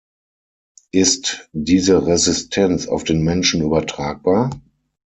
Ist 0.91 1.47
diese 1.53 2.07
Resistenz 2.07 2.87
auf 2.87 3.03
den 3.03 3.23
Menschen 3.23 3.61
übertragbar? 3.61 4.49